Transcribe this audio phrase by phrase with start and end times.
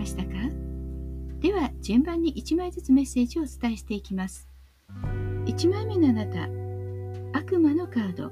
[0.00, 0.30] ましたか？
[1.40, 4.48] では順番に1枚ずつメッセージをお伝えしていきます。
[5.46, 6.48] 1枚目のあなた
[7.38, 8.30] 悪魔のカード。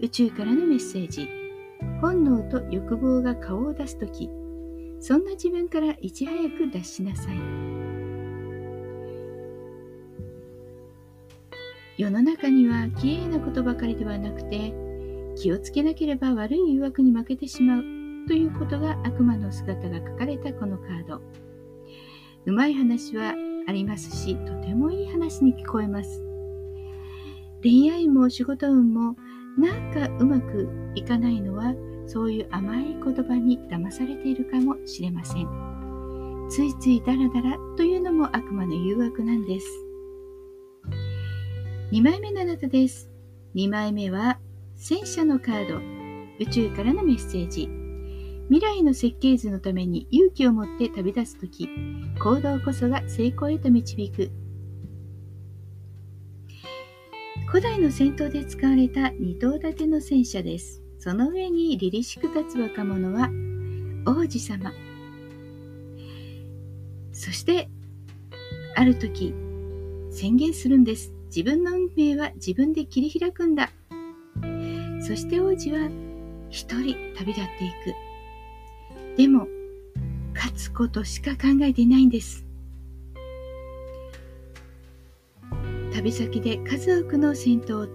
[0.00, 1.28] 宇宙からのメッセージ。
[2.00, 4.30] 本能と欲望が顔を出す時。
[5.00, 7.36] そんな自分からいち早く脱しなさい。
[11.96, 14.72] 世の中には綺麗なことばかりではなくて
[15.36, 17.97] 気をつけなければ悪い誘惑に負けてしまう。
[18.28, 21.22] ということが悪魔の姿が書かれたこのカード
[22.44, 23.34] うまい話は
[23.66, 26.22] ありますし、とてもいい話に聞こえます。
[27.62, 29.16] 恋愛も仕事運も
[29.58, 31.74] なんかうまくいかないのは、
[32.06, 36.46] そういう甘い言葉に騙されているかもしれません。
[36.48, 39.66] ついついダラダラというのも悪魔の誘惑なんです。
[41.92, 43.10] 2枚目のあなたです。
[43.54, 44.38] 2枚目は
[44.74, 45.80] 戦車のカード、
[46.40, 47.77] 宇宙からのメッセージ。
[48.48, 51.68] 未来の設計図のために勇気を持って旅立つとき、
[52.18, 54.30] 行動こそが成功へと導く。
[57.48, 60.82] 古代の戦闘で使われた二頭立ての戦車です。
[60.98, 63.28] その上に凛々しく立つ若者は
[64.06, 64.72] 王子様。
[67.12, 67.68] そして、
[68.76, 69.34] ある時、
[70.10, 71.12] 宣言するんです。
[71.26, 73.70] 自分の運命は自分で切り開くんだ。
[75.02, 75.90] そして王子は
[76.48, 78.07] 一人旅立っていく。
[79.18, 79.48] でも、
[80.32, 82.46] 勝つことしか考えていないんです。
[85.92, 87.88] 旅先で数多くの戦闘を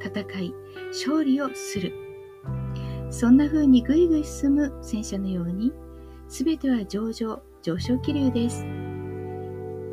[0.00, 0.54] 戦い、
[0.92, 1.92] 勝利をする。
[3.10, 5.72] そんな風にぐいぐい進む戦車のように、
[6.28, 8.64] すべては上々、上昇気流です。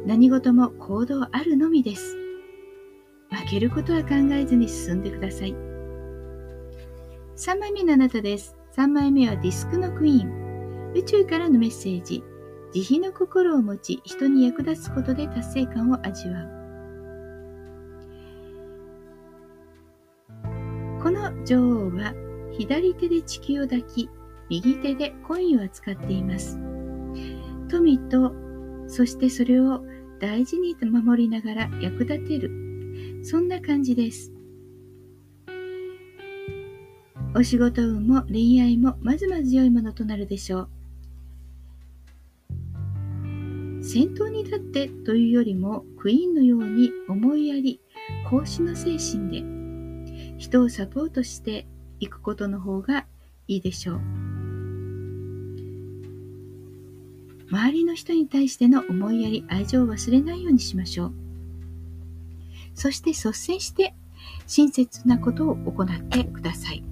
[0.06, 2.16] 何事も行動あるのみです。
[3.32, 5.56] 負けることは考えずに進んでください。
[7.36, 8.56] 3枚目のあなたです。
[8.78, 10.41] 3枚目はディスクのクイーン。
[10.94, 12.24] 宇宙からのメッセージ、
[12.74, 16.62] 慈悲の心を持ち、人に役立つことで達成感を味わう。
[21.02, 22.14] この女王は、
[22.52, 24.10] 左手で地球を抱き、
[24.50, 26.60] 右手でコインを扱っています。
[27.70, 28.34] 富と、
[28.88, 29.82] そしてそれを
[30.20, 32.52] 大事に守りながら役立てる。
[33.24, 34.34] そんな感じです。
[37.34, 40.81] お仕事運も恋愛もまずまず良いものとなるでしょう。
[43.82, 47.82] 先頭に立ってというよりもクイーンのように思いやり
[48.30, 51.68] 奉仕の精神で人をサポートして
[52.00, 53.06] いくことの方が
[53.48, 54.02] いいでしょう。
[57.52, 61.14] 周りの人に対しての思いやり愛情を忘れないようにしましょう。
[62.74, 63.94] そして率先して
[64.48, 66.91] 親切なことを行ってくださいい。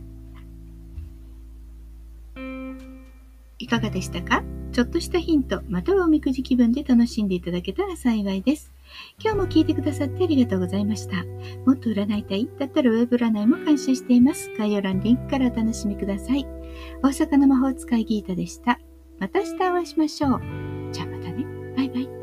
[3.69, 4.43] かがでしたか？
[4.71, 8.71] ちょっとしたヒント、またはおみくじ気分で楽しんでいただけたら幸いです。
[9.19, 11.23] 今日も聞いてくださってありがとうございました。
[11.65, 14.51] もっと占いたいだったらウェブ占いも監修しています。
[14.57, 16.45] 概要欄リンクからお楽しみください。
[17.01, 18.79] 大阪の魔法使いギータでした。
[19.19, 20.41] また明日お会いしましょう。
[20.91, 21.45] じゃあまたね。
[21.75, 22.18] バイバイ。